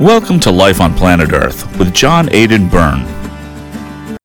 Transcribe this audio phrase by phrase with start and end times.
[0.00, 3.06] Welcome to Life on Planet Earth with John Aidan Byrne.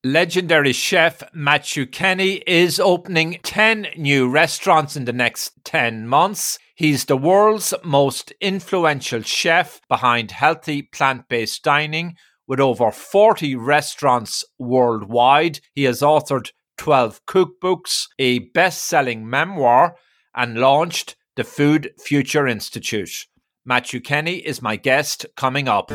[0.04, 6.60] Legendary chef Matthew Kenney is opening 10 new restaurants in the next 10 months.
[6.76, 14.44] He's the world's most influential chef behind healthy plant based dining with over 40 restaurants
[14.60, 15.62] worldwide.
[15.74, 19.96] He has authored 12 cookbooks, a best selling memoir,
[20.36, 23.26] and launched the Food Future Institute.
[23.64, 25.92] Matthew Kenney is my guest coming up.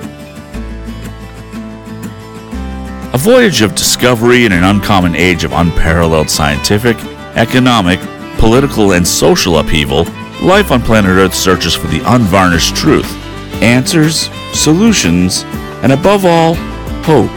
[3.12, 6.96] A voyage of discovery in an uncommon age of unparalleled scientific,
[7.34, 7.98] economic,
[8.38, 10.04] political, and social upheaval,
[10.40, 13.12] life on planet Earth searches for the unvarnished truth,
[13.60, 15.42] answers, solutions,
[15.82, 16.54] and above all,
[17.02, 17.32] hope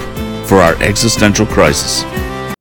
[0.48, 2.04] for our existential crisis.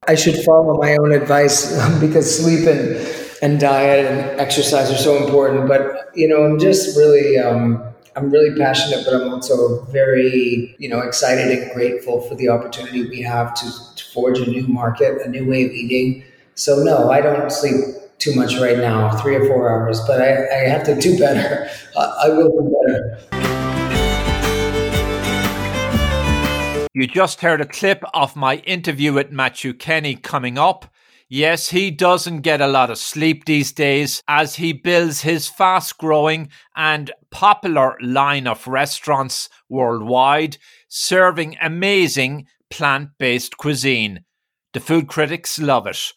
[0.07, 5.25] I should follow my own advice because sleep and and diet and exercise are so
[5.25, 5.69] important.
[5.69, 7.83] But you know, I'm just really, um,
[8.17, 13.09] I'm really passionate, but I'm also very, you know, excited and grateful for the opportunity
[13.09, 16.25] we have to, to forge a new market, a new way of eating.
[16.55, 20.49] So no, I don't sleep too much right now, three or four hours, but I,
[20.49, 21.71] I have to do better.
[21.97, 23.19] I will do better.
[26.95, 30.93] You just heard a clip of my interview with Matthew Kenney coming up.
[31.31, 35.99] Yes, he doesn't get a lot of sleep these days as he builds his fast
[35.99, 40.57] growing and popular line of restaurants worldwide,
[40.89, 44.25] serving amazing plant based cuisine.
[44.73, 46.13] The food critics love it.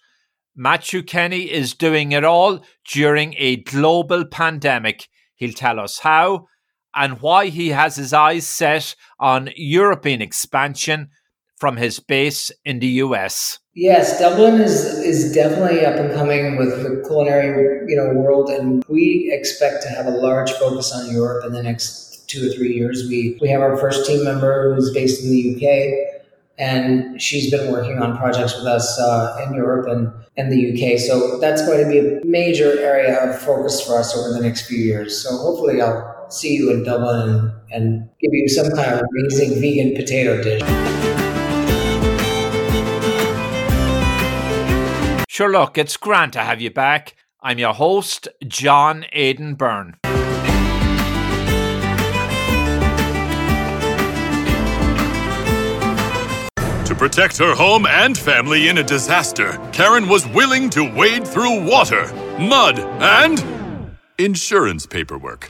[0.55, 5.09] Matthew Kenney is doing it all during a global pandemic.
[5.35, 6.47] He'll tell us how
[6.95, 11.09] and why he has his eyes set on European expansion
[11.57, 13.59] from his base in the US.
[13.73, 18.83] Yes, Dublin is is definitely up and coming with the culinary you know world, and
[18.89, 22.73] we expect to have a large focus on Europe in the next two or three
[22.73, 23.07] years.
[23.07, 26.21] We we have our first team member who's based in the UK,
[26.59, 30.99] and she's been working on projects with us uh, in Europe and and the UK.
[30.99, 34.67] So that's going to be a major area of focus for us over the next
[34.67, 35.23] few years.
[35.23, 39.61] So hopefully, I'll see you in Dublin and, and give you some kind of amazing
[39.61, 41.20] vegan potato dish.
[45.41, 47.15] Sure, look, it's grand to have you back.
[47.41, 49.95] I'm your host, John Aidan Byrne.
[56.85, 61.67] To protect her home and family in a disaster, Karen was willing to wade through
[61.67, 62.05] water,
[62.37, 65.49] mud, and insurance paperwork.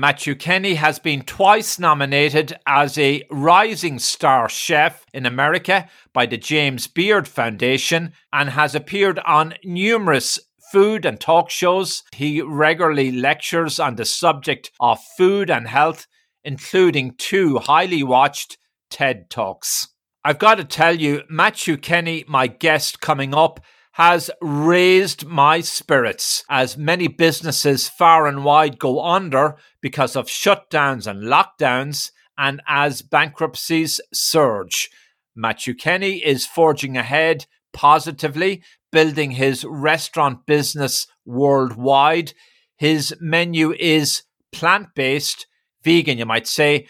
[0.00, 6.36] Matthew Kenney has been twice nominated as a Rising Star Chef in America by the
[6.36, 10.38] James Beard Foundation and has appeared on numerous
[10.70, 12.04] food and talk shows.
[12.14, 16.06] He regularly lectures on the subject of food and health,
[16.44, 18.56] including two highly watched
[18.90, 19.88] TED Talks.
[20.24, 23.58] I've got to tell you, Matthew Kenney, my guest coming up,
[23.98, 31.08] has raised my spirits as many businesses far and wide go under because of shutdowns
[31.08, 34.88] and lockdowns and as bankruptcies surge.
[35.34, 42.32] Matthew Kenney is forging ahead positively, building his restaurant business worldwide.
[42.76, 44.22] His menu is
[44.52, 45.48] plant based,
[45.82, 46.86] vegan, you might say.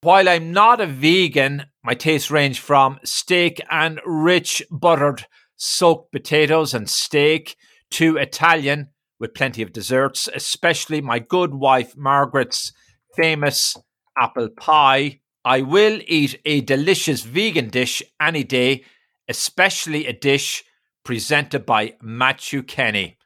[0.00, 5.26] While I'm not a vegan, my tastes range from steak and rich buttered
[5.56, 7.56] soaked potatoes and steak
[7.92, 12.72] to Italian with plenty of desserts, especially my good wife Margaret's
[13.16, 13.76] famous
[14.18, 15.20] apple pie.
[15.44, 18.84] I will eat a delicious vegan dish any day,
[19.28, 20.64] especially a dish
[21.04, 23.16] presented by Matthew Kenney.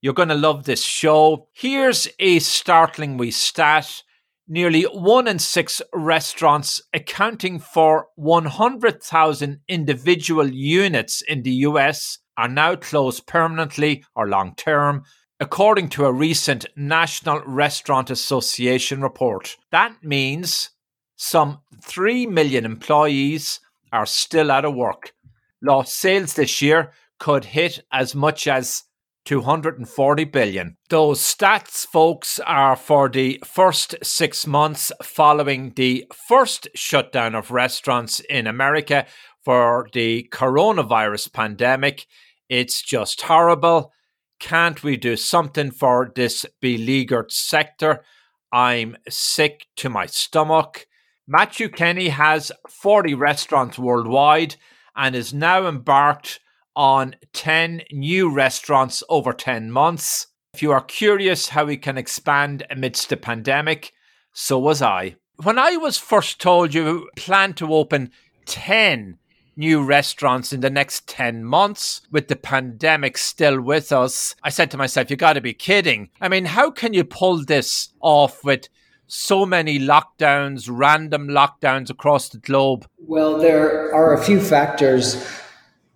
[0.00, 1.48] You're going to love this show.
[1.52, 4.02] Here's a startling wee stat.
[4.48, 12.76] Nearly one in six restaurants, accounting for 100,000 individual units in the US, are now
[12.76, 15.02] closed permanently or long term,
[15.40, 19.56] according to a recent National Restaurant Association report.
[19.72, 20.70] That means
[21.16, 23.58] some 3 million employees
[23.92, 25.12] are still out of work.
[25.60, 28.84] Lost sales this year could hit as much as
[29.26, 30.76] 240 billion.
[30.88, 38.20] Those stats, folks, are for the first six months following the first shutdown of restaurants
[38.20, 39.04] in America
[39.44, 42.06] for the coronavirus pandemic.
[42.48, 43.92] It's just horrible.
[44.38, 48.04] Can't we do something for this beleaguered sector?
[48.52, 50.86] I'm sick to my stomach.
[51.26, 54.56] Matthew Kenney has 40 restaurants worldwide
[54.94, 56.38] and is now embarked
[56.76, 60.28] on 10 new restaurants over 10 months.
[60.54, 63.92] If you are curious how we can expand amidst the pandemic,
[64.32, 65.16] so was I.
[65.42, 68.10] When I was first told you plan to open
[68.44, 69.18] 10
[69.56, 74.70] new restaurants in the next 10 months with the pandemic still with us, I said
[74.70, 76.10] to myself, you got to be kidding.
[76.20, 78.68] I mean, how can you pull this off with
[79.06, 82.86] so many lockdowns, random lockdowns across the globe?
[82.98, 85.26] Well, there are a few factors.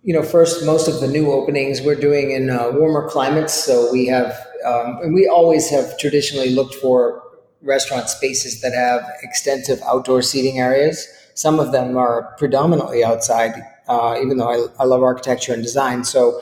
[0.03, 3.53] You know, first, most of the new openings we're doing in uh, warmer climates.
[3.53, 4.31] So we have,
[4.65, 7.21] um, and we always have traditionally looked for
[7.61, 11.07] restaurant spaces that have extensive outdoor seating areas.
[11.35, 13.53] Some of them are predominantly outside,
[13.87, 16.03] uh, even though I, I love architecture and design.
[16.03, 16.41] So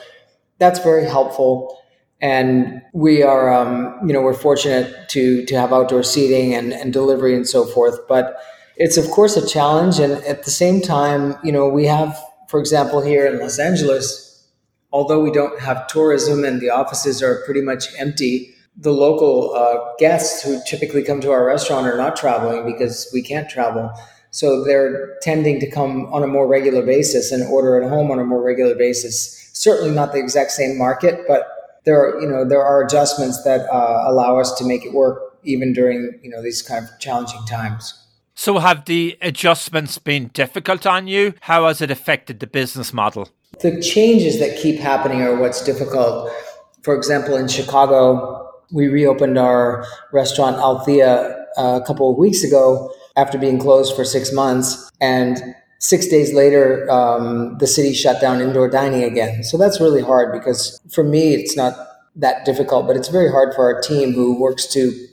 [0.58, 1.78] that's very helpful.
[2.22, 6.92] And we are, um, you know, we're fortunate to to have outdoor seating and, and
[6.92, 7.98] delivery and so forth.
[8.08, 8.36] But
[8.76, 12.18] it's of course a challenge, and at the same time, you know, we have,
[12.50, 14.44] for example, here in Los Angeles,
[14.92, 19.94] although we don't have tourism and the offices are pretty much empty, the local uh,
[20.00, 23.88] guests who typically come to our restaurant are not traveling because we can't travel.
[24.32, 28.18] So they're tending to come on a more regular basis and order at home on
[28.18, 29.50] a more regular basis.
[29.52, 31.46] Certainly not the exact same market, but
[31.84, 35.38] there are, you know, there are adjustments that uh, allow us to make it work
[35.44, 37.94] even during, you know, these kind of challenging times.
[38.40, 41.34] So have the adjustments been difficult on you?
[41.40, 43.28] How has it affected the business model?
[43.60, 46.32] The changes that keep happening are what's difficult.
[46.80, 52.90] For example, in Chicago, we reopened our restaurant Althea uh, a couple of weeks ago
[53.14, 54.90] after being closed for six months.
[55.02, 55.36] And
[55.78, 59.44] six days later, um, the city shut down indoor dining again.
[59.44, 61.74] So that's really hard because for me, it's not
[62.16, 65.08] that difficult, but it's very hard for our team who works to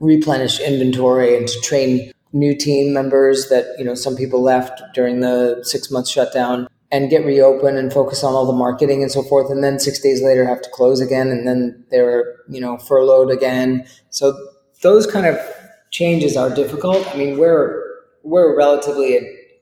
[0.00, 5.20] replenish inventory and to train new team members that, you know, some people left during
[5.20, 9.22] the six month shutdown and get reopened and focus on all the marketing and so
[9.22, 9.50] forth.
[9.50, 11.28] And then six days later have to close again.
[11.28, 13.86] And then they're, you know, furloughed again.
[14.10, 14.34] So
[14.82, 15.38] those kind of
[15.90, 17.06] changes are difficult.
[17.14, 17.82] I mean, we're
[18.22, 19.20] we're a relatively a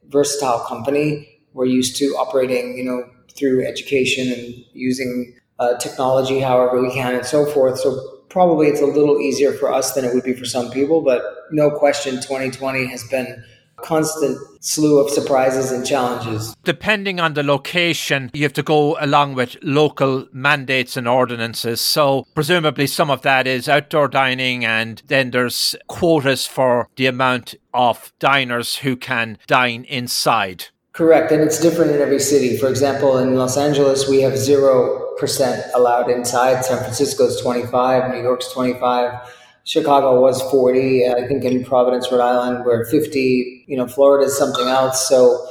[0.09, 1.41] versatile company.
[1.53, 7.15] We're used to operating, you know, through education and using uh, technology however we can
[7.15, 7.79] and so forth.
[7.79, 11.01] So probably it's a little easier for us than it would be for some people.
[11.01, 13.45] But no question, 2020 has been
[13.79, 16.55] a constant slew of surprises and challenges.
[16.65, 21.81] Depending on the location, you have to go along with local mandates and ordinances.
[21.81, 27.55] So, presumably, some of that is outdoor dining, and then there's quotas for the amount
[27.75, 30.67] of diners who can dine inside.
[30.97, 31.31] Correct.
[31.31, 32.57] And it's different in every city.
[32.57, 36.65] For example, in Los Angeles, we have 0% allowed inside.
[36.65, 39.13] San Francisco is 25, New York's 25.
[39.65, 41.07] Chicago was 40.
[41.07, 43.65] I think in Providence, Rhode Island, we're 50.
[43.69, 45.07] You know, Florida is something else.
[45.07, 45.47] So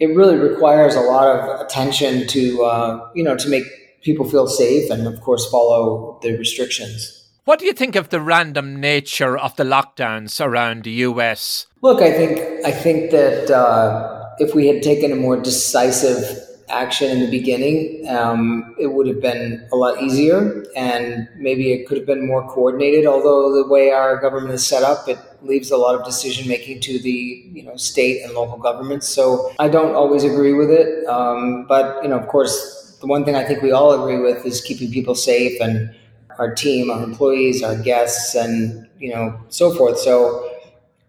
[0.00, 4.48] it really requires a lot of attention to, uh, you know, to make people feel
[4.48, 7.14] safe and, of course, follow the restrictions.
[7.44, 11.66] What do you think of the random nature of the lockdowns around the US?
[11.82, 17.10] Look, I think I think that uh, if we had taken a more decisive action
[17.10, 21.96] in the beginning, um, it would have been a lot easier and maybe it could
[21.96, 23.06] have been more coordinated.
[23.06, 26.80] Although the way our government is set up, it leaves a lot of decision making
[26.80, 29.08] to the you know state and local governments.
[29.08, 33.24] So I don't always agree with it, um, but you know, of course, the one
[33.24, 35.94] thing I think we all agree with is keeping people safe and
[36.38, 39.98] our team, our employees, our guests, and you know so forth.
[39.98, 40.47] So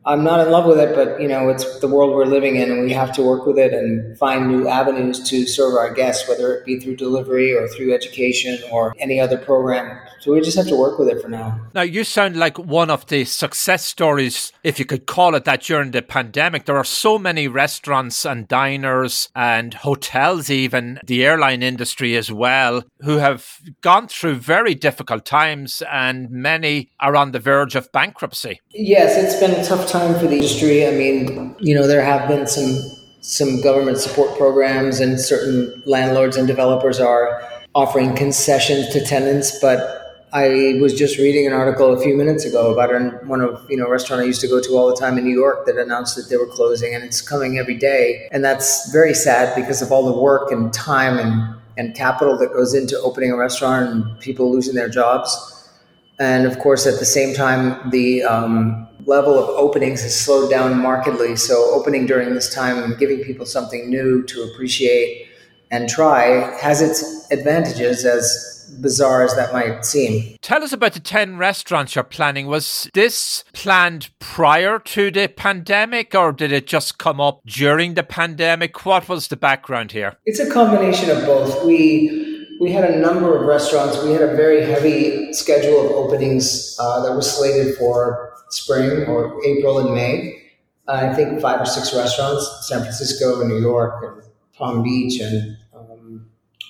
[0.10, 2.72] I'm not in love with it, but you know, it's the world we're living in,
[2.72, 6.28] and we have to work with it and find new avenues to serve our guests,
[6.28, 10.00] whether it be through delivery or through education or any other program.
[10.20, 11.60] So we just have to work with it for now.
[11.74, 15.64] Now, you sound like one of the success stories, if you could call it that,
[15.64, 16.66] during the pandemic.
[16.66, 22.84] There are so many restaurants and diners and hotels, even the airline industry as well,
[23.02, 28.60] who have gone through very difficult times, and many are on the verge of bankruptcy.
[28.72, 30.86] Yes, it's been a tough time for the industry.
[30.86, 32.78] I mean, you know, there have been some
[33.22, 37.44] some government support programs, and certain landlords and developers are
[37.76, 39.99] offering concessions to tenants, but
[40.32, 43.90] I was just reading an article a few minutes ago about one of you know
[43.90, 46.30] restaurant I used to go to all the time in New York that announced that
[46.30, 50.06] they were closing, and it's coming every day, and that's very sad because of all
[50.06, 54.52] the work and time and and capital that goes into opening a restaurant and people
[54.52, 55.72] losing their jobs,
[56.20, 60.78] and of course at the same time the um, level of openings has slowed down
[60.78, 61.36] markedly.
[61.38, 65.29] So opening during this time and giving people something new to appreciate
[65.72, 70.38] and try has its advantages as bizarre as that might seem.
[70.42, 72.48] Tell us about the 10 restaurants you're planning.
[72.48, 78.04] Was this planned prior to the pandemic or did it just come up during the
[78.04, 78.86] pandemic?
[78.86, 80.18] What was the background here?
[80.26, 81.66] It's a combination of both.
[81.66, 82.28] We
[82.60, 84.04] we had a number of restaurants.
[84.04, 89.40] We had a very heavy schedule of openings uh, that was slated for spring or
[89.46, 90.44] April and May.
[90.88, 94.24] Uh, I think five or six restaurants: San Francisco, and New York, and
[94.58, 95.58] Palm Beach, and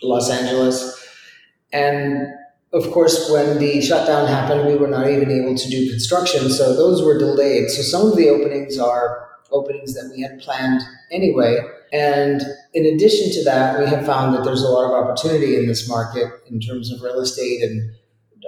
[0.02, 0.96] Los Angeles.
[1.72, 2.28] And
[2.72, 6.76] of course, when the shutdown happened, we were not even able to do construction, so
[6.76, 7.70] those were delayed.
[7.70, 11.60] So some of the openings are openings that we had planned anyway.
[11.92, 12.42] And
[12.74, 15.90] in addition to that, we have found that there's a lot of opportunity in this
[15.90, 17.92] market in terms of real estate and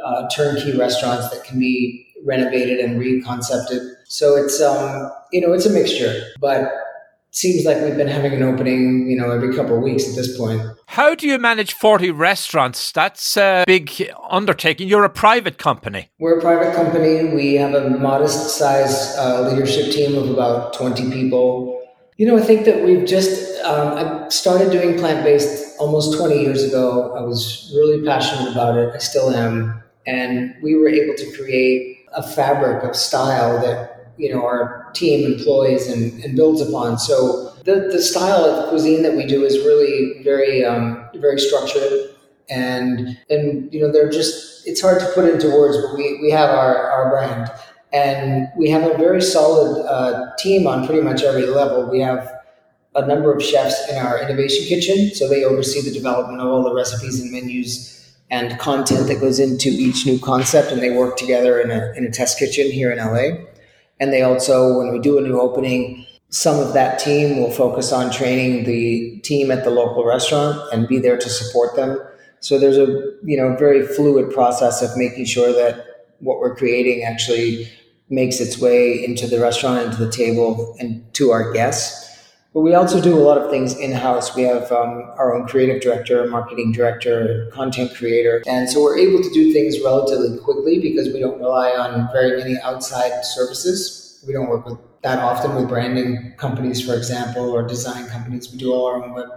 [0.05, 3.81] uh, turnkey restaurants that can be renovated and reconcepted.
[4.05, 6.72] So it's um, you know it's a mixture, but
[7.31, 10.38] seems like we've been having an opening, you know, every couple of weeks at this
[10.38, 10.61] point.
[10.88, 12.91] How do you manage 40 restaurants?
[12.91, 14.88] That's a big undertaking.
[14.88, 16.09] You're a private company.
[16.19, 17.33] We're a private company.
[17.33, 21.81] We have a modest size uh, leadership team of about 20 people.
[22.17, 26.39] You know, I think that we've just, um, I started doing plant based almost 20
[26.39, 27.15] years ago.
[27.15, 28.93] I was really passionate about it.
[28.93, 29.81] I still am.
[30.05, 35.31] And we were able to create a fabric of style that you know our team
[35.31, 36.98] employs and, and builds upon.
[36.98, 42.15] So the the style of cuisine that we do is really very um, very structured
[42.50, 46.31] and and you know they're just it's hard to put into words, but we we
[46.31, 47.51] have our our brand
[47.93, 51.89] and we have a very solid uh, team on pretty much every level.
[51.89, 52.31] We have
[52.95, 56.63] a number of chefs in our innovation kitchen, so they oversee the development of all
[56.63, 57.98] the recipes and menus
[58.29, 62.05] and content that goes into each new concept, and they work together in a, in
[62.05, 63.45] a test kitchen here in LA.
[64.01, 67.91] And they also, when we do a new opening, some of that team will focus
[67.93, 72.00] on training the team at the local restaurant and be there to support them.
[72.39, 72.88] So there's a
[73.24, 75.86] you know very fluid process of making sure that
[76.20, 77.72] what we're creating actually
[78.10, 82.10] makes its way into the restaurant, into the table, and to our guests.
[82.53, 84.36] But we also do a lot of things in house.
[84.36, 88.43] We have um, our own creative director, marketing director, content creator.
[88.46, 92.38] And so we're able to do things relatively quickly because we don't rely on very
[92.38, 94.22] many outside services.
[94.27, 98.51] We don't work with that often with branding companies, for example, or design companies.
[98.51, 99.29] We do all our own web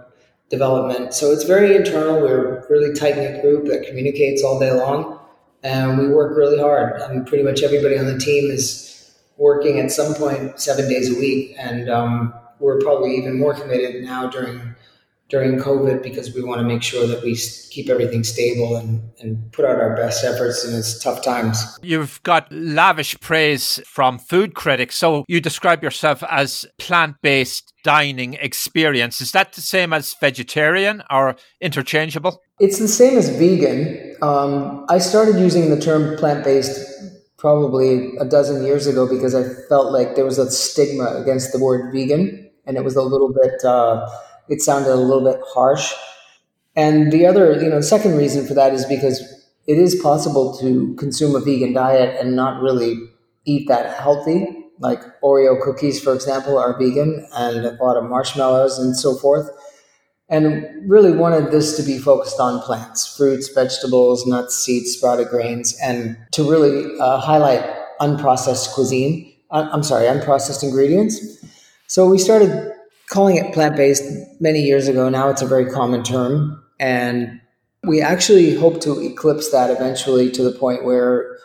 [0.49, 1.13] development.
[1.13, 2.19] So it's very internal.
[2.19, 5.19] We're a really tight knit group that communicates all day long.
[5.63, 7.01] And we work really hard.
[7.01, 11.15] I mean, pretty much everybody on the team is working at some point seven days
[11.15, 11.55] a week.
[11.57, 14.75] And, um, we're probably even more committed now during
[15.29, 17.35] during COVID because we want to make sure that we
[17.71, 21.79] keep everything stable and, and put out our best efforts in these tough times.
[21.81, 24.95] You've got lavish praise from food critics.
[24.95, 29.19] So you describe yourself as plant based dining experience.
[29.19, 32.39] Is that the same as vegetarian or interchangeable?
[32.59, 34.15] It's the same as vegan.
[34.21, 36.79] Um, I started using the term plant based
[37.37, 41.59] probably a dozen years ago because I felt like there was a stigma against the
[41.59, 44.07] word vegan and it was a little bit uh,
[44.49, 45.93] it sounded a little bit harsh.
[46.75, 49.21] And the other you know second reason for that is because
[49.67, 52.97] it is possible to consume a vegan diet and not really
[53.45, 54.47] eat that healthy.
[54.79, 59.49] Like oreo cookies for example are vegan and a lot of marshmallows and so forth.
[60.27, 65.77] And really wanted this to be focused on plants fruits vegetables nuts seeds sprouted grains
[65.81, 67.63] and to really uh, highlight
[68.01, 71.15] unprocessed cuisine uh, i'm sorry unprocessed ingredients
[71.87, 72.71] so we started
[73.07, 74.03] calling it plant based
[74.39, 75.09] many years ago.
[75.09, 76.63] Now it's a very common term.
[76.79, 77.39] And
[77.83, 81.37] we actually hope to eclipse that eventually to the point where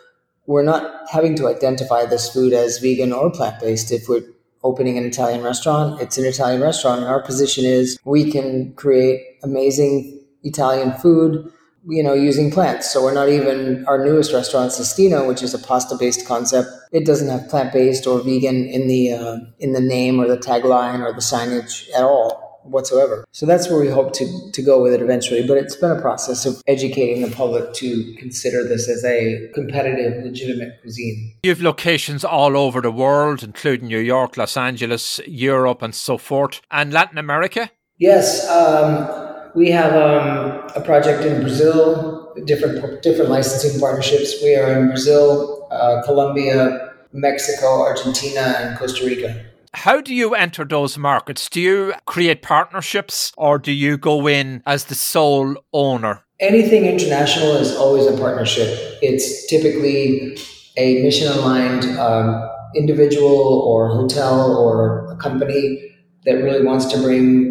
[0.47, 3.91] we're not having to identify this food as vegan or plant based.
[3.91, 4.23] If we're
[4.63, 7.01] opening an Italian restaurant, it's an Italian restaurant.
[7.01, 11.51] And our position is we can create amazing Italian food
[11.87, 12.91] you know, using plants.
[12.91, 16.69] So we're not even our newest restaurant, Sestina, which is a pasta-based concept.
[16.91, 21.01] It doesn't have plant-based or vegan in the uh, in the name or the tagline
[21.01, 23.25] or the signage at all whatsoever.
[23.31, 25.45] So that's where we hope to to go with it eventually.
[25.47, 30.23] But it's been a process of educating the public to consider this as a competitive,
[30.23, 31.33] legitimate cuisine.
[31.43, 36.17] You have locations all over the world, including New York, Los Angeles, Europe, and so
[36.17, 37.71] forth, and Latin America.
[37.97, 38.49] Yes.
[38.49, 39.20] Um,
[39.55, 44.41] we have um, a project in Brazil, different different licensing partnerships.
[44.41, 49.45] We are in Brazil, uh, Colombia, Mexico, Argentina, and Costa Rica.
[49.73, 51.49] How do you enter those markets?
[51.49, 56.25] Do you create partnerships or do you go in as the sole owner?
[56.41, 58.67] Anything international is always a partnership.
[59.01, 60.37] It's typically
[60.75, 67.50] a mission aligned um, individual or hotel or a company that really wants to bring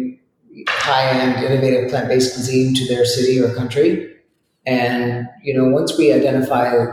[0.91, 4.13] high-end innovative plant-based cuisine to their city or country.
[4.65, 6.85] And you know once we identify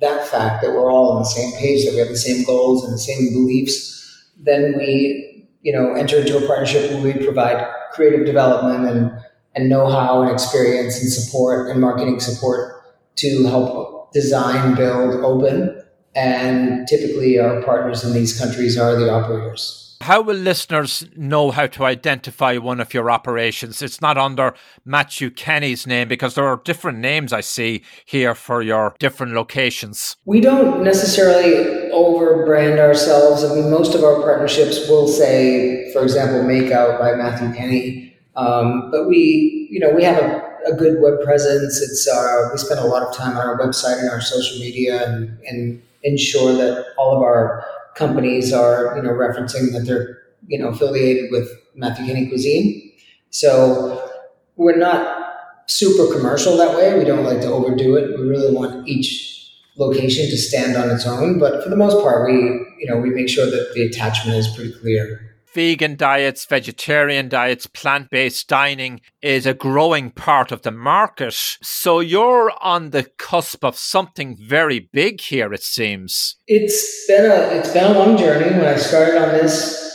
[0.00, 2.84] that fact that we're all on the same page that we have the same goals
[2.84, 3.98] and the same beliefs
[4.38, 9.12] then we you know enter into a partnership where we provide creative development and
[9.54, 12.82] and know-how and experience and support and marketing support
[13.16, 15.82] to help design build open
[16.14, 21.66] and typically our partners in these countries are the operators how will listeners know how
[21.66, 23.82] to identify one of your operations?
[23.82, 24.54] It's not under
[24.84, 30.16] Matthew Kenney's name because there are different names I see here for your different locations.
[30.24, 33.44] We don't necessarily over brand ourselves.
[33.44, 38.16] I mean, most of our partnerships will say, for example, Make Out by Matthew Kenney.
[38.36, 41.78] Um, but we, you know, we have a, a good web presence.
[41.80, 45.06] It's uh, we spend a lot of time on our website and our social media
[45.06, 47.64] and, and ensure that all of our
[47.94, 52.92] companies are you know referencing that they're you know affiliated with Matthew Kenney Cuisine.
[53.30, 54.10] So
[54.56, 56.98] we're not super commercial that way.
[56.98, 58.18] We don't like to overdo it.
[58.18, 59.28] We really want each
[59.76, 62.34] location to stand on its own, but for the most part, we
[62.78, 67.66] you know we make sure that the attachment is pretty clear vegan diets, vegetarian diets,
[67.66, 71.34] plant based dining is a growing part of the market.
[71.34, 76.36] So you're on the cusp of something very big here, it seems.
[76.46, 78.56] It's been a it's been a long journey.
[78.56, 79.90] When I started on this,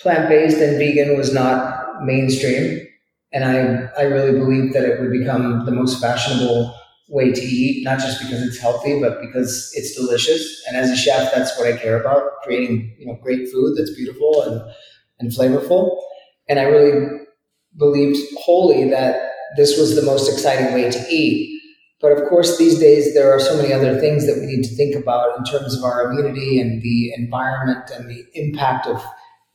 [0.00, 2.86] plant based and vegan was not mainstream.
[3.32, 6.74] And I, I really believed that it would become the most fashionable
[7.08, 10.62] way to eat, not just because it's healthy, but because it's delicious.
[10.66, 13.94] And as a chef, that's what I care about, creating, you know, great food that's
[13.94, 14.62] beautiful and
[15.20, 16.00] and flavorful.
[16.48, 17.24] And I really
[17.76, 21.60] believed wholly that this was the most exciting way to eat.
[22.00, 24.74] But of course, these days there are so many other things that we need to
[24.76, 29.02] think about in terms of our immunity and the environment and the impact of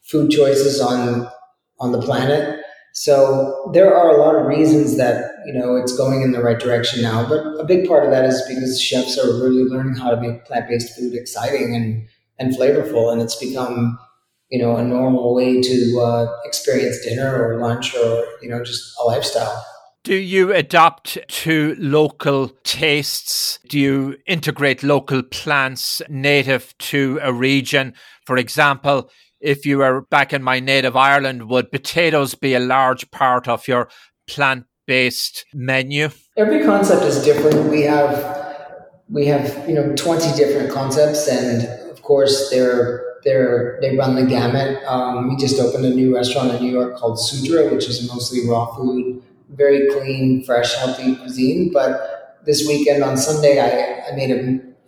[0.01, 1.29] food choices on
[1.79, 2.62] on the planet.
[2.93, 6.59] So there are a lot of reasons that you know it's going in the right
[6.59, 7.27] direction now.
[7.27, 10.45] But a big part of that is because chefs are really learning how to make
[10.45, 12.07] plant based food exciting and
[12.39, 13.99] and flavorful, and it's become
[14.53, 18.93] you know, a normal way to uh, experience dinner or lunch or, you know, just
[19.01, 19.65] a lifestyle.
[20.03, 23.57] Do you adapt to local tastes?
[23.67, 27.95] Do you integrate local plants native to a region?
[28.27, 29.09] For example,
[29.43, 33.67] if you were back in my native Ireland, would potatoes be a large part of
[33.67, 33.89] your
[34.25, 36.09] plant based menu?
[36.37, 37.69] Every concept is different.
[37.69, 38.41] We have
[39.09, 44.25] we have, you know, 20 different concepts and of course they're they're they run the
[44.25, 44.81] gamut.
[44.85, 48.47] Um, we just opened a new restaurant in New York called Sutra which is mostly
[48.47, 51.71] raw food, very clean, fresh, healthy cuisine.
[51.71, 54.37] But this weekend on Sunday, I, I made a,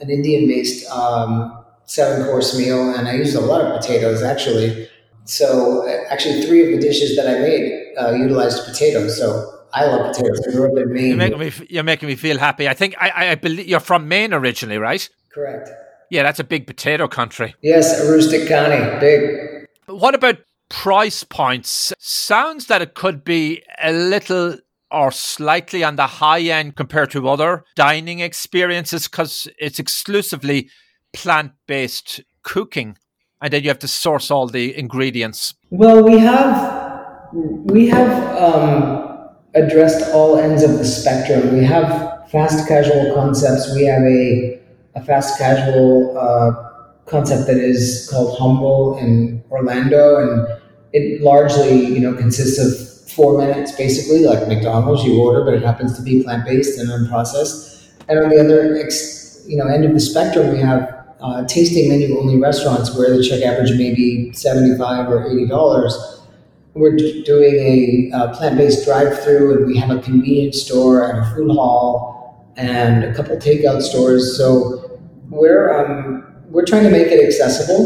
[0.02, 4.90] an Indian based um, seven course meal, and I used a lot of potatoes actually.
[5.26, 9.18] So actually, three of the dishes that I made uh, utilized potatoes.
[9.18, 10.46] So I love potatoes.
[10.48, 11.08] I grew up in Maine.
[11.08, 12.70] You're making me, you're making me feel happy.
[12.70, 15.08] I think I, I believe you're from Maine originally, right?
[15.34, 15.70] Correct.
[16.10, 17.56] Yeah, that's a big potato country.
[17.62, 19.68] Yes, Aroostook County, big.
[19.88, 20.38] What about
[20.70, 21.94] price points?
[22.00, 24.58] Sounds that it could be a little
[24.92, 30.70] or slightly on the high end compared to other dining experiences because it's exclusively
[31.16, 32.98] plant based cooking
[33.42, 35.54] and then you have to source all the ingredients.
[35.70, 41.54] Well, we have we have um, addressed all ends of the spectrum.
[41.54, 43.74] We have fast casual concepts.
[43.76, 44.60] We have a
[44.96, 46.54] a fast casual uh,
[47.06, 50.62] concept that is called Humble in Orlando, and
[50.94, 55.04] it largely you know consists of four minutes basically, like McDonald's.
[55.04, 57.74] You order, but it happens to be plant based and unprocessed.
[58.08, 60.95] And on the other ex, you know end of the spectrum, we have
[61.26, 65.48] uh, tasting menu only restaurants where the check average may be seventy five or eighty
[65.48, 65.94] dollars.
[66.76, 71.20] We're doing a uh, plant based drive through, and we have a convenience store and
[71.20, 74.38] a food hall and a couple takeout stores.
[74.38, 77.82] So we're um, we're trying to make it accessible,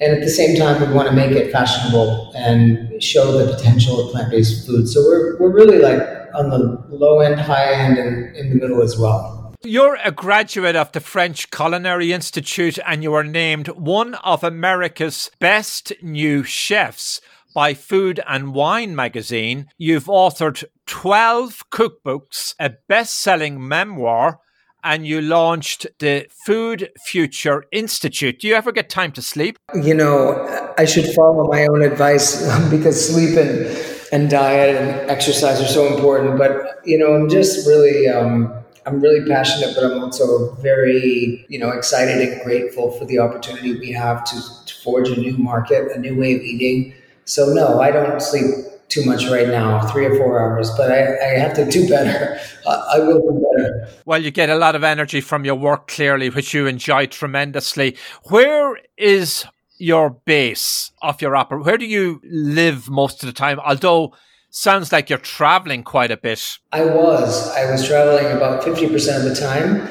[0.00, 4.00] and at the same time, we want to make it fashionable and show the potential
[4.00, 4.88] of plant based food.
[4.88, 6.00] So we're we're really like
[6.34, 9.37] on the low end, high end, and in the middle as well.
[9.64, 15.32] You're a graduate of the French Culinary Institute and you are named one of America's
[15.40, 17.20] best new chefs
[17.56, 19.66] by Food and Wine magazine.
[19.76, 24.38] You've authored 12 cookbooks, a best selling memoir,
[24.84, 28.38] and you launched the Food Future Institute.
[28.38, 29.58] Do you ever get time to sleep?
[29.74, 33.66] You know, I should follow my own advice because sleep and,
[34.12, 36.38] and diet and exercise are so important.
[36.38, 38.54] But, you know, I'm just really, um,
[38.88, 43.78] I'm really passionate, but I'm also very, you know, excited and grateful for the opportunity
[43.78, 46.94] we have to, to forge a new market, a new way of eating.
[47.26, 51.18] So no, I don't sleep too much right now, three or four hours, but I,
[51.18, 52.40] I have to do better.
[52.66, 53.88] I will do better.
[54.06, 57.94] Well, you get a lot of energy from your work, clearly, which you enjoy tremendously.
[58.24, 59.44] Where is
[59.76, 61.62] your base of your opera?
[61.62, 63.60] Where do you live most of the time?
[63.60, 64.14] Although
[64.58, 66.58] sounds like you're traveling quite a bit.
[66.72, 67.48] I was.
[67.50, 69.88] I was traveling about 50% of the time.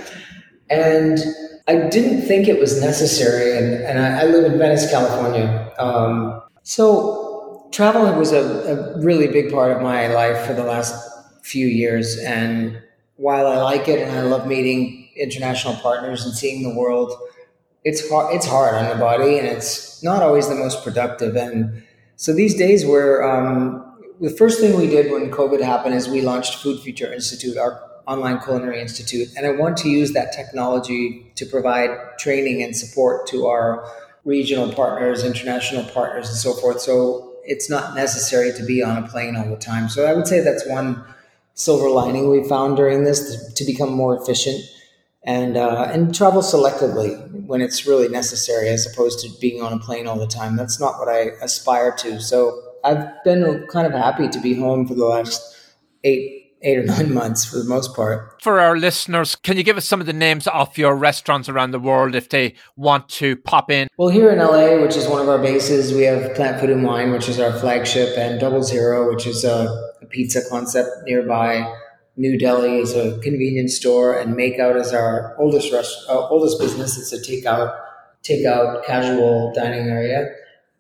[0.69, 1.19] And
[1.69, 3.58] I didn't think it was necessary.
[3.58, 5.73] And, and I, I live in Venice, California.
[5.80, 10.93] Um, so travel was a, a really big part of my life for the last
[11.43, 12.17] few years.
[12.19, 12.82] And
[13.15, 17.13] while I like it and I love meeting international partners and seeing the world,
[17.86, 21.38] it's hard, it's hard on the body and it's not always the most productive.
[21.38, 21.84] And
[22.17, 23.87] so these days where um,
[24.19, 27.82] the first thing we did when COVID happened is we launched Food Future Institute, our
[28.08, 33.27] online culinary institute, and I want to use that technology to provide training and support
[33.27, 33.86] to our
[34.23, 36.82] regional partners, international partners, and so forth.
[36.82, 39.89] So it's not necessary to be on a plane all the time.
[39.89, 41.03] So I would say that's one
[41.53, 44.63] silver lining we found during this to, to become more efficient
[45.23, 49.80] and uh, and travel selectively when it's really necessary, as opposed to being on a
[49.80, 50.56] plane all the time.
[50.56, 52.21] That's not what I aspire to.
[52.21, 55.56] So I've been kind of happy to be home for the last
[56.04, 58.41] eight eight or nine months for the most part.
[58.41, 61.71] For our listeners, can you give us some of the names of your restaurants around
[61.71, 63.88] the world if they want to pop in?
[63.97, 66.84] Well, here in LA, which is one of our bases, we have Plant Food and
[66.84, 71.71] Wine, which is our flagship, and Double Zero, which is a, a pizza concept nearby.
[72.15, 76.97] New Delhi is a convenience store, and Makeout is our oldest rest, uh, oldest business.
[76.97, 77.78] It's a takeout
[78.23, 80.28] takeout casual dining area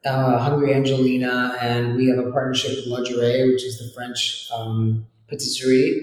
[0.07, 5.05] uh, Hungry Angelina, and we have a partnership with Durée, which is the French um,
[5.27, 6.01] patisserie,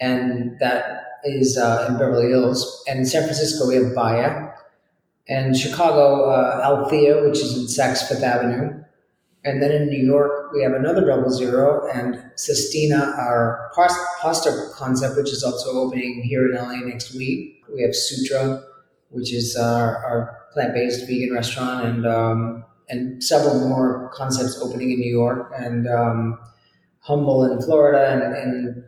[0.00, 2.82] and that is uh, in Beverly Hills.
[2.88, 4.50] And in San Francisco, we have Baia.
[5.28, 8.82] And Chicago, uh, Althea, which is in Saks Fifth Avenue.
[9.44, 15.16] And then in New York, we have another Double Zero and Sestina, our pasta concept,
[15.16, 17.64] which is also opening here in LA next week.
[17.72, 18.62] We have Sutra,
[19.10, 25.00] which is our, our plant-based vegan restaurant, and um, and several more concepts opening in
[25.00, 26.38] New York and um,
[27.00, 28.84] Humble in Florida and, and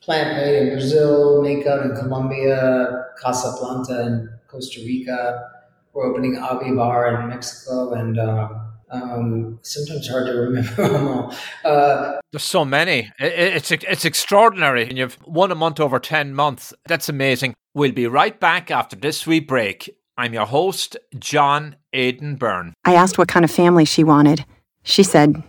[0.00, 5.50] Plant Made in Brazil, Makeout in Colombia, Casa Planta in Costa Rica.
[5.92, 8.48] We're opening Avi Bar in Mexico and uh,
[8.90, 11.34] um, sometimes hard to remember them all.
[11.64, 13.10] Uh, There's so many.
[13.18, 16.72] It's it's extraordinary, and you've won a month over ten months.
[16.86, 17.54] That's amazing.
[17.74, 19.94] We'll be right back after this wee break.
[20.18, 22.74] I'm your host, John Aidan Byrne.
[22.84, 24.44] I asked what kind of family she wanted.
[24.82, 25.40] She said,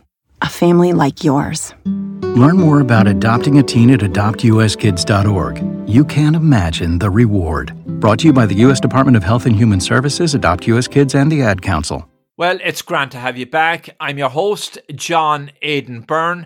[0.44, 1.74] a family like yours.
[1.86, 5.90] Learn more about adopting a teen at adoptuskids.org.
[5.90, 7.74] You can't imagine the reward.
[8.00, 8.80] Brought to you by the U.S.
[8.80, 10.88] Department of Health and Human Services, Adopt U.S.
[10.88, 12.08] Kids, and the Ad Council.
[12.38, 13.90] Well, it's grand to have you back.
[14.00, 16.46] I'm your host, John Aidan Byrne.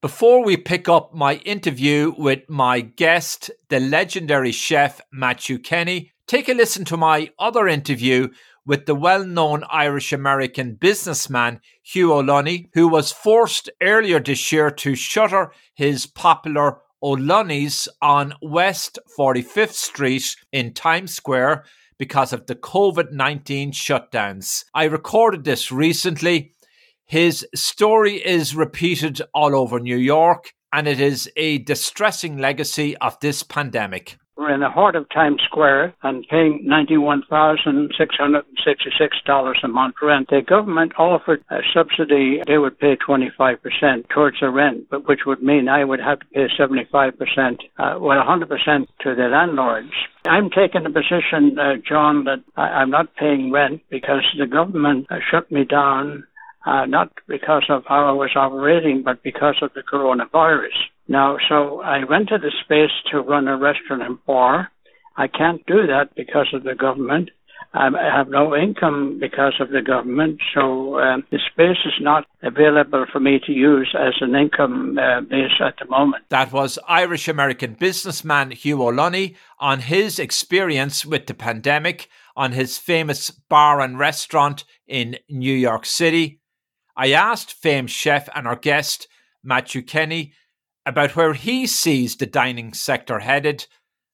[0.00, 6.48] Before we pick up my interview with my guest, the legendary chef Matthew Kenney, Take
[6.48, 8.28] a listen to my other interview
[8.64, 14.70] with the well known Irish American businessman Hugh O'Lunney, who was forced earlier this year
[14.70, 21.64] to shutter his popular O'Lunney's on West 45th Street in Times Square
[21.98, 24.66] because of the COVID 19 shutdowns.
[24.72, 26.52] I recorded this recently.
[27.06, 33.18] His story is repeated all over New York, and it is a distressing legacy of
[33.18, 34.16] this pandemic.
[34.40, 40.30] We're in the heart of Times Square and paying $91,666 a month rent.
[40.30, 42.40] The government offered a subsidy.
[42.46, 46.26] They would pay 25% towards the rent, but which would mean I would have to
[46.32, 49.92] pay 75%, uh, well, 100% to the landlords.
[50.24, 55.06] I'm taking the position, uh, John, that I, am not paying rent because the government
[55.10, 56.24] uh, shut me down,
[56.64, 60.88] uh, not because of how I was operating, but because of the coronavirus.
[61.10, 64.70] Now, so I rented a space to run a restaurant and bar.
[65.16, 67.30] I can't do that because of the government.
[67.74, 73.06] I have no income because of the government, so um, the space is not available
[73.12, 76.24] for me to use as an income uh, base at the moment.
[76.30, 82.78] That was Irish American businessman Hugh O'Lunney on his experience with the pandemic on his
[82.78, 86.40] famous bar and restaurant in New York City.
[86.96, 89.08] I asked famed chef and our guest,
[89.42, 90.34] Matthew Kenney,
[90.86, 93.66] about where he sees the dining sector headed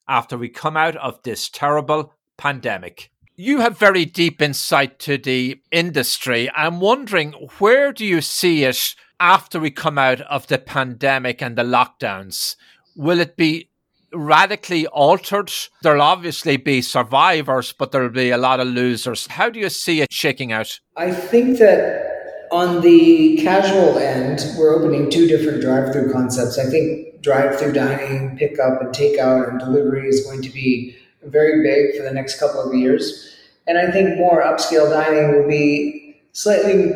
[0.09, 3.11] after we come out of this terrible pandemic.
[3.37, 6.51] You have very deep insight to the industry.
[6.55, 11.57] I'm wondering where do you see it after we come out of the pandemic and
[11.57, 12.57] the lockdowns?
[12.95, 13.71] Will it be
[14.13, 15.53] radically altered?
[15.83, 19.27] There'll obviously be survivors, but there'll be a lot of losers.
[19.27, 20.81] How do you see it shaking out?
[20.97, 22.16] I think that
[22.51, 26.59] on the casual end, we're opening two different drive through concepts.
[26.59, 31.63] I think drive through dining, pickup, and takeout and delivery is going to be very
[31.63, 33.37] big for the next couple of years.
[33.67, 36.93] And I think more upscale dining will be slightly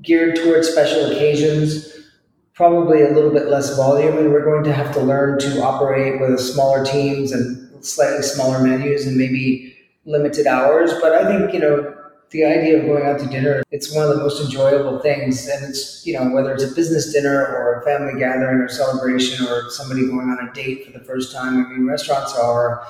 [0.00, 1.94] geared towards special occasions,
[2.54, 6.20] probably a little bit less volume, and we're going to have to learn to operate
[6.20, 10.92] with smaller teams and slightly smaller menus and maybe limited hours.
[11.00, 11.94] But I think, you know,
[12.30, 15.48] the idea of going out to dinner, it's one of the most enjoyable things.
[15.48, 19.46] And it's, you know, whether it's a business dinner or a family gathering or celebration
[19.46, 21.64] or somebody going on a date for the first time.
[21.64, 22.86] I mean, restaurants are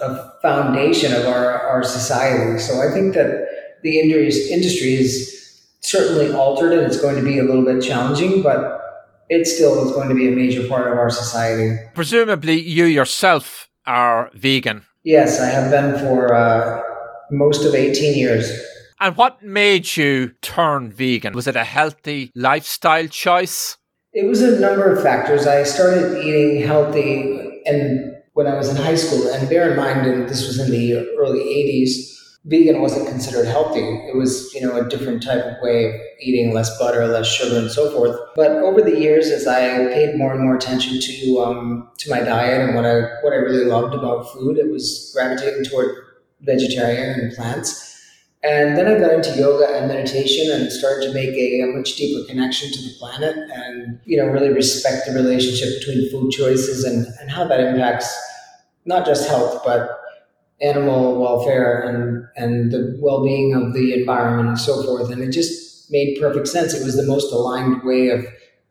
[0.00, 2.58] a foundation of our, our society.
[2.58, 7.44] So I think that the industry is certainly altered and it's going to be a
[7.44, 8.82] little bit challenging, but
[9.28, 11.76] it still is going to be a major part of our society.
[11.94, 14.84] Presumably, you yourself are vegan.
[15.04, 16.82] Yes, I have been for uh,
[17.30, 18.50] most of 18 years.
[18.98, 21.34] And what made you turn vegan?
[21.34, 23.76] Was it a healthy lifestyle choice?
[24.12, 25.46] It was a number of factors.
[25.46, 29.28] I started eating healthy and when I was in high school.
[29.32, 33.80] And bear in mind, and this was in the early 80s, vegan wasn't considered healthy.
[33.80, 37.58] It was, you know, a different type of way of eating, less butter, less sugar,
[37.58, 38.14] and so forth.
[38.36, 42.20] But over the years, as I paid more and more attention to um, to my
[42.20, 45.96] diet and what I what I really loved about food, it was gravitating toward
[46.42, 47.95] vegetarian and plants.
[48.46, 51.96] And then I got into yoga and meditation and started to make a, a, much
[51.96, 56.84] deeper connection to the planet and, you know, really respect the relationship between food choices
[56.84, 58.14] and, and how that impacts
[58.84, 60.00] not just health, but
[60.60, 65.10] animal welfare and, and the well-being of the environment and so forth.
[65.10, 66.72] And it just made perfect sense.
[66.72, 68.24] It was the most aligned way of,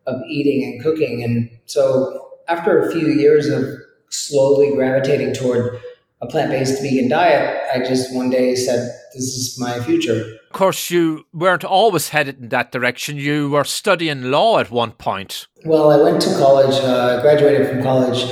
[0.07, 1.21] of eating and cooking.
[1.21, 3.65] And so after a few years of
[4.07, 5.81] slowly gravitating toward
[6.21, 10.91] a plant-based vegan diet, I just one day said, "This is my future." Of course,
[10.91, 13.17] you weren't always headed in that direction.
[13.17, 15.47] You were studying law at one point.
[15.65, 18.23] Well, I went to college, uh, graduated from college,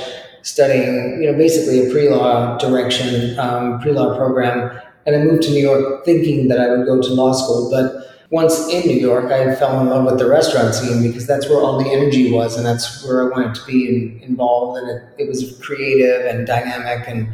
[0.43, 5.61] studying, you know, basically a pre-law direction, um, pre-law program, and I moved to New
[5.61, 9.53] York thinking that I would go to law school, but once in New York, I
[9.53, 12.65] fell in love with the restaurant scene because that's where all the energy was, and
[12.65, 14.79] that's where I wanted to be in, involved.
[14.79, 17.31] And it, it was creative and dynamic and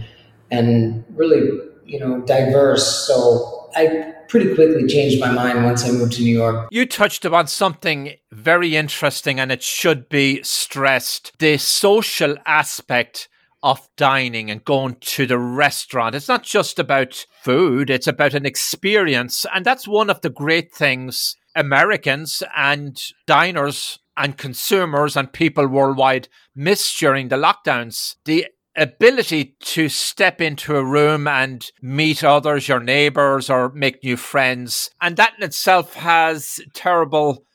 [0.52, 1.58] and really,
[1.90, 3.08] you know, diverse.
[3.08, 6.68] So I pretty quickly changed my mind once I moved to New York.
[6.72, 13.28] You touched upon something very interesting, and it should be stressed the social aspect
[13.62, 16.16] of dining and going to the restaurant.
[16.16, 19.46] It's not just about food, it's about an experience.
[19.54, 26.30] And that's one of the great things Americans and diners and consumers and people worldwide
[26.56, 28.16] miss during the lockdowns.
[28.26, 34.18] The ability to step into a room and meet others, your neighbors, or make new
[34.18, 34.90] friends.
[35.02, 37.46] And that in itself has terrible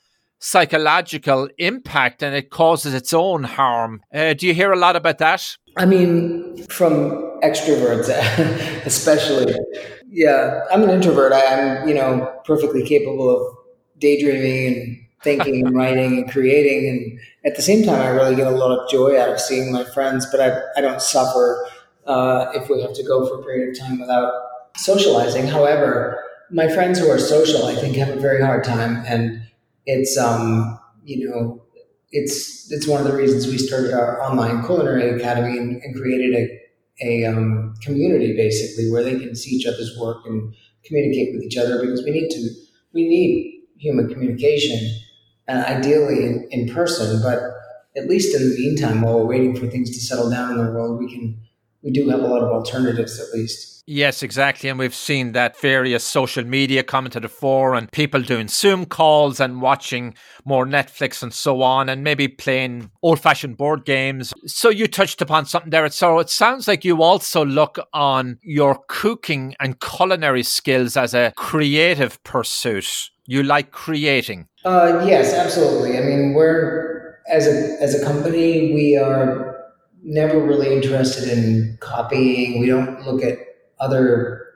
[0.44, 4.02] psychological impact and it causes its own harm.
[4.12, 5.56] Uh, do you hear a lot about that?
[5.78, 8.08] I mean, from extroverts,
[8.86, 9.54] especially.
[10.06, 11.32] Yeah, I'm an introvert.
[11.32, 13.56] I, am you know, perfectly capable of
[13.98, 16.88] daydreaming and thinking and writing and creating.
[16.90, 19.70] And at the same time, I really get a lot of joy out of seeing
[19.70, 21.66] my friends, but I, I don't suffer
[22.06, 24.32] uh, if we have to go for a period of time without
[24.76, 25.46] socializing.
[25.46, 29.02] However, my friends who are social, I think, have a very hard time.
[29.06, 29.42] And
[29.84, 31.62] it's, um, you know,
[32.10, 36.34] it's, it's one of the reasons we started our online culinary academy and, and created
[36.34, 36.60] a,
[37.06, 40.54] a um, community basically where they can see each other's work and
[40.84, 42.48] communicate with each other because we need to,
[42.92, 44.78] we need human communication
[45.48, 47.20] uh, ideally in, in person.
[47.22, 47.40] But
[47.96, 50.72] at least in the meantime, while we're waiting for things to settle down in the
[50.72, 51.40] world, we can
[51.82, 53.74] we do have a lot of alternatives at least.
[53.86, 54.70] Yes, exactly.
[54.70, 58.86] And we've seen that various social media come to the fore and people doing Zoom
[58.86, 60.14] calls and watching
[60.46, 64.32] more Netflix and so on, and maybe playing old fashioned board games.
[64.46, 65.88] So you touched upon something there.
[65.90, 71.34] So it sounds like you also look on your cooking and culinary skills as a
[71.36, 73.10] creative pursuit.
[73.26, 74.48] You like creating.
[74.64, 75.96] Uh, yes, absolutely.
[75.98, 79.64] I mean, we're as a as a company, we are
[80.02, 82.60] never really interested in copying.
[82.60, 83.38] We don't look at
[83.80, 84.46] other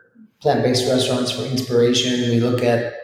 [0.41, 2.31] plant based restaurants for inspiration.
[2.31, 2.95] We look at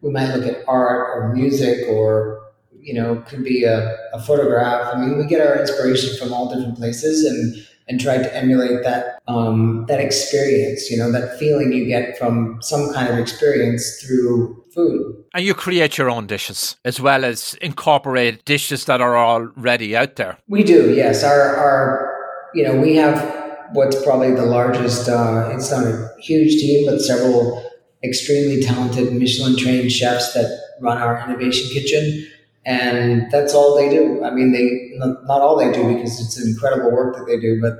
[0.00, 2.42] we might look at art or music or
[2.80, 4.94] you know could be a, a photograph.
[4.94, 8.82] I mean, we get our inspiration from all different places and and try to emulate
[8.84, 10.90] that um, that experience.
[10.90, 15.24] You know, that feeling you get from some kind of experience through food.
[15.34, 20.16] And you create your own dishes as well as incorporate dishes that are already out
[20.16, 20.38] there.
[20.48, 21.22] We do, yes.
[21.24, 22.12] Our our
[22.54, 23.42] you know, we have
[23.72, 27.64] what's probably the largest, uh, it's not a huge team, but several
[28.04, 32.28] extremely talented Michelin trained chefs that run our innovation kitchen.
[32.64, 34.22] And that's all they do.
[34.24, 37.76] I mean, they, not all they do because it's incredible work that they do, but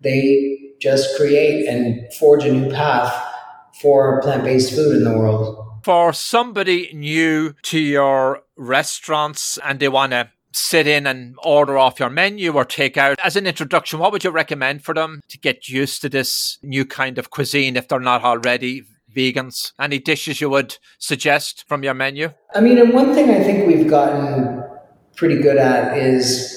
[0.00, 3.12] they just create and forge a new path
[3.80, 5.60] for plant based food in the world.
[5.84, 11.98] For somebody new to your restaurants and they want to sit in and order off
[11.98, 15.38] your menu or take out as an introduction, what would you recommend for them to
[15.38, 19.72] get used to this new kind of cuisine if they're not already vegans?
[19.80, 22.30] Any dishes you would suggest from your menu?
[22.54, 24.62] I mean, and one thing I think we've gotten
[25.16, 26.52] pretty good at is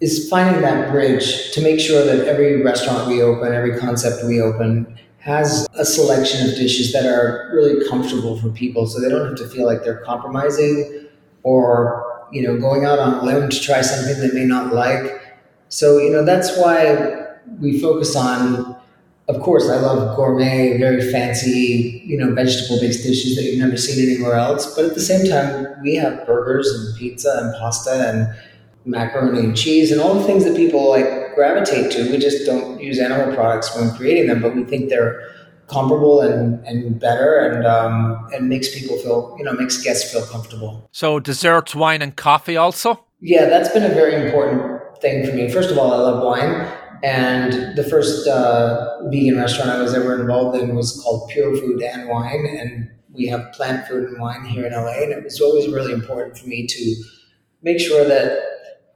[0.00, 4.40] is finding that bridge to make sure that every restaurant we open, every concept we
[4.40, 9.26] open has a selection of dishes that are really comfortable for people so they don't
[9.26, 11.06] have to feel like they're compromising
[11.42, 15.22] or you know, going out on a limb to try something they may not like.
[15.68, 17.26] So, you know, that's why
[17.58, 18.79] we focus on,
[19.30, 23.76] of course, I love gourmet, very fancy, you know, vegetable based dishes that you've never
[23.76, 24.74] seen anywhere else.
[24.74, 28.28] But at the same time, we have burgers and pizza and pasta and
[28.84, 32.10] macaroni and cheese and all the things that people like gravitate to.
[32.10, 35.22] We just don't use animal products when creating them, but we think they're
[35.68, 40.26] comparable and, and better and um, and makes people feel you know makes guests feel
[40.26, 40.88] comfortable.
[40.90, 43.04] So desserts, wine, and coffee also.
[43.20, 45.50] Yeah, that's been a very important thing for me.
[45.50, 46.66] First of all, I love wine,
[47.02, 51.82] and the first uh, vegan restaurant I was ever involved in was called Pure Food
[51.82, 55.40] and Wine, and we have plant food and wine here in LA, and it was
[55.40, 57.04] always really important for me to
[57.62, 58.38] make sure that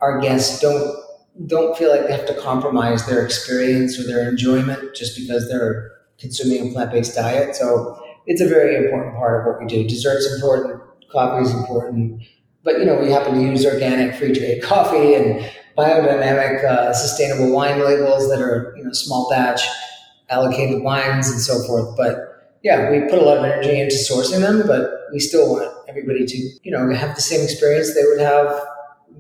[0.01, 1.03] our guests don't
[1.47, 5.91] don't feel like they have to compromise their experience or their enjoyment just because they're
[6.17, 7.57] consuming a plant-based diet.
[7.57, 9.89] So it's a very important part of what we do.
[9.89, 12.23] Dessert's important, coffee is important,
[12.63, 17.53] but you know we happen to use organic free trade coffee and biodynamic uh, sustainable
[17.53, 19.63] wine labels that are you know small batch
[20.31, 21.97] allocated wines and so forth.
[21.97, 25.71] But yeah, we put a lot of energy into sourcing them, but we still want
[25.89, 28.47] everybody to you know have the same experience they would have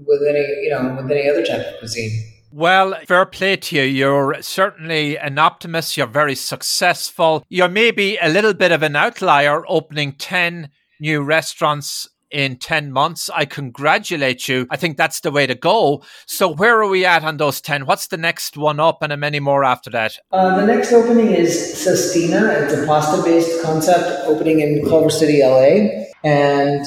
[0.06, 2.30] with any you know with any other type of cuisine.
[2.50, 3.82] Well, fair play to you.
[3.82, 5.96] You're certainly an optimist.
[5.96, 7.44] You're very successful.
[7.48, 13.30] You're maybe a little bit of an outlier opening 10 new restaurants in 10 months.
[13.32, 14.66] I congratulate you.
[14.68, 16.02] I think that's the way to go.
[16.26, 17.86] So, where are we at on those 10?
[17.86, 20.18] What's the next one up and many more after that?
[20.32, 22.48] Uh, the next opening is Sestina.
[22.48, 26.08] It's a pasta based concept opening in Culver City, LA.
[26.24, 26.84] And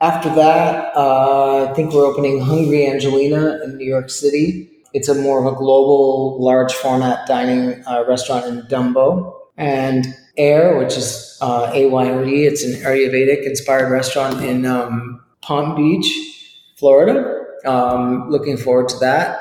[0.00, 4.70] after that, uh, I think we're opening Hungry Angelina in New York City.
[4.94, 9.34] It's a more of a global, large format dining uh, restaurant in Dumbo.
[9.58, 10.06] And
[10.36, 15.20] Air, which is uh, A Y O E, it's an Ayurvedic inspired restaurant in um,
[15.40, 16.06] Palm Beach,
[16.76, 17.44] Florida.
[17.64, 19.40] Um, looking forward to that.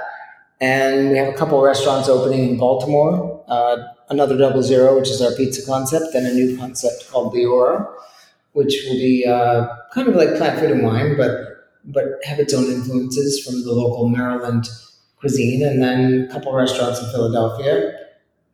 [0.62, 3.44] And we have a couple restaurants opening in Baltimore.
[3.48, 3.78] Uh,
[4.10, 7.88] another Double Zero, which is our pizza concept, and a new concept called the Aura,
[8.54, 11.32] which will be uh, kind of like plant food and wine, but
[11.84, 14.68] but have its own influences from the local Maryland
[15.18, 17.94] cuisine, and then a couple restaurants in Philadelphia.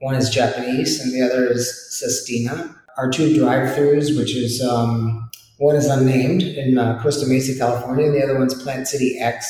[0.01, 2.75] One is Japanese, and the other is Sestina.
[2.97, 8.15] Our two drive-throughs, which is um, one is unnamed in uh, Costa Mesa, California, and
[8.15, 9.47] the other one's Plant City X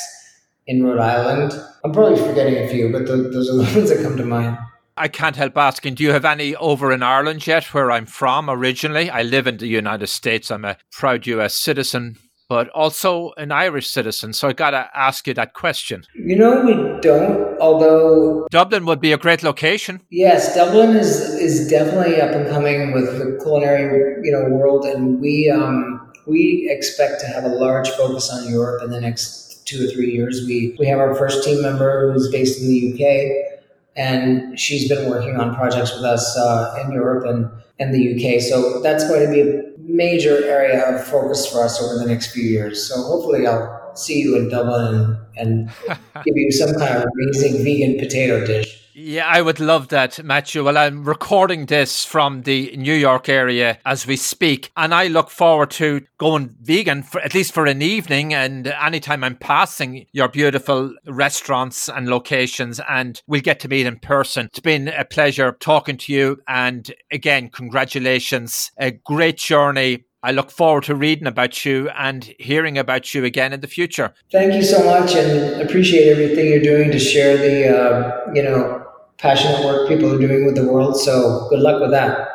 [0.67, 1.53] in Rhode Island.
[1.85, 4.57] I'm probably forgetting a few, but those are the ones that come to mind.
[4.97, 8.49] I can't help asking, do you have any over in Ireland yet, where I'm from
[8.49, 9.09] originally?
[9.09, 10.51] I live in the United States.
[10.51, 12.17] I'm a proud US citizen,
[12.51, 14.33] but also an Irish citizen.
[14.33, 16.03] So I got to ask you that question.
[16.13, 18.45] You know, we don't, although.
[18.51, 20.01] Dublin would be a great location.
[20.09, 24.83] Yes, Dublin is, is definitely up and coming with the culinary you know, world.
[24.83, 29.65] And we, um, we expect to have a large focus on Europe in the next
[29.65, 30.45] two or three years.
[30.45, 33.50] We, we have our first team member who's based in the UK,
[33.95, 37.49] and she's been working on projects with us uh, in Europe and,
[37.79, 38.41] and the UK.
[38.41, 42.31] So that's going to be a major area of focus for us over the next
[42.31, 42.87] few years.
[42.87, 45.71] So hopefully I'll see you in Dublin and, and
[46.23, 48.80] give you some kind of amazing vegan potato dish.
[48.93, 50.65] Yeah, I would love that, Matthew.
[50.65, 55.29] Well, I'm recording this from the New York area as we speak, and I look
[55.29, 58.33] forward to going vegan for at least for an evening.
[58.33, 63.99] And anytime I'm passing your beautiful restaurants and locations, and we'll get to meet in
[63.99, 64.47] person.
[64.47, 68.71] It's been a pleasure talking to you, and again, congratulations!
[68.77, 73.53] A great journey I look forward to reading about you and hearing about you again
[73.53, 74.13] in the future.
[74.31, 78.80] Thank you so much, and appreciate everything you're doing to share the uh, you know
[79.21, 80.99] passionate work people are doing with the world.
[80.99, 82.27] So good luck with that.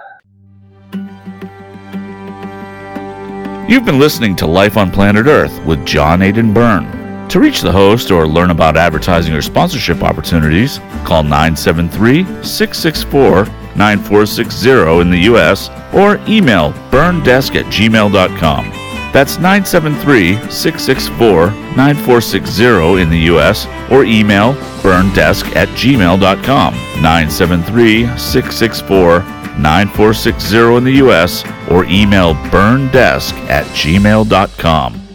[3.69, 6.93] You've been listening to Life on Planet Earth with John Aidan Byrne.
[7.31, 15.01] To reach the host or learn about advertising or sponsorship opportunities, call 973 664 9460
[15.01, 15.69] in the U.S.
[15.93, 18.86] or email byrnedesk at gmail.com.
[19.17, 23.67] That's 973 664 9460 in the U.S.
[23.91, 24.53] or email
[24.83, 26.75] byrnedesk at gmail.com.
[27.01, 29.21] 973 664
[29.59, 31.45] 9460 in the U.S.
[31.71, 35.06] or email byrnedesk at gmail.com.